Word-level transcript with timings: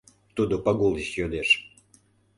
Тудо 0.35 0.55
Пагул 0.63 0.91
деч 0.97 1.09
йодеш: 1.19 1.49